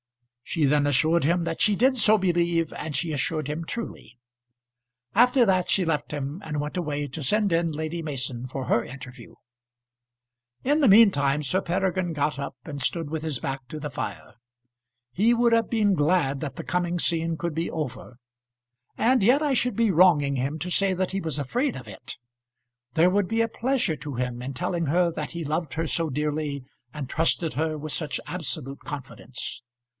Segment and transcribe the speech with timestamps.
[0.43, 4.17] She then assured him that she did so believe, and she assured him truly;
[5.15, 8.83] after that she left him and went away to send in Lady Mason for her
[8.83, 9.35] interview.
[10.65, 13.91] In the mean time Sir Peregrine got up and stood with his back to the
[13.91, 14.33] fire.
[15.13, 18.17] He would have been glad that the coming scene could be over,
[18.97, 22.17] and yet I should be wronging him to say that he was afraid of it.
[22.95, 26.09] There would be a pleasure to him in telling her that he loved her so
[26.09, 29.61] dearly and trusted her with such absolute confidence.